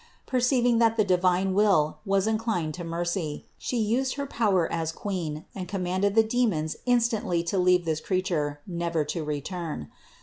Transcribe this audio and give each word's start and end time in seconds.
Perceiving 0.25 0.79
that 0.79 0.97
the 0.97 1.03
divine 1.03 1.53
will 1.53 1.99
was 2.07 2.25
inclined 2.25 2.73
to 2.73 2.83
mercy, 2.83 3.45
She 3.59 3.77
used 3.77 4.15
her 4.15 4.25
power 4.25 4.65
as 4.73 4.91
Queen 4.91 5.45
and 5.53 5.67
commanded 5.67 6.15
the 6.15 6.23
demons 6.23 6.75
instantly 6.87 7.43
to 7.43 7.59
leave 7.59 7.85
this 7.85 8.01
creature 8.01 8.61
never 8.65 9.05
to 9.05 9.23
return. 9.23 9.91